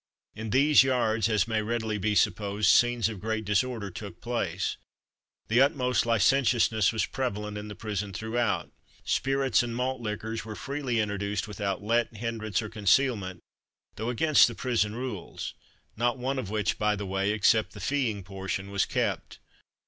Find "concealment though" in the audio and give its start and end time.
12.69-14.09